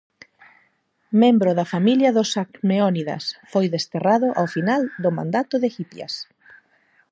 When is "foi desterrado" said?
3.51-4.27